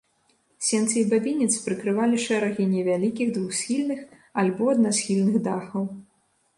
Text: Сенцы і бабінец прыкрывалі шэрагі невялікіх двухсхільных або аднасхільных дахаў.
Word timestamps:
Сенцы 0.67 0.95
і 1.01 1.03
бабінец 1.11 1.49
прыкрывалі 1.65 2.17
шэрагі 2.25 2.67
невялікіх 2.73 3.27
двухсхільных 3.39 3.99
або 4.45 4.63
аднасхільных 4.77 5.41
дахаў. 5.51 5.83